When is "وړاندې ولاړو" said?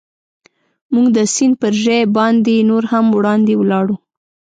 3.17-3.95